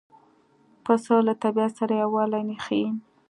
پسه 0.83 1.15
له 1.27 1.33
طبیعت 1.43 1.71
سره 1.79 1.93
یووالی 2.01 2.55
ښيي. 2.65 2.87